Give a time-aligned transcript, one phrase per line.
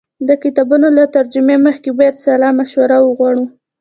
[0.27, 3.45] د کتابونو له ترجمې مخکې باید سلا مشوره وغواړو.